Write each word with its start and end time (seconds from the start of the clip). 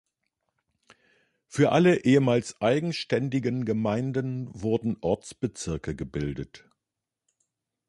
Für 1.45 1.71
alle 1.73 2.05
ehemals 2.05 2.59
eigenständigen 2.59 3.65
Gemeinden 3.65 4.49
wurden 4.51 4.97
Ortsbezirke 5.01 5.95
gebildet. 5.95 6.67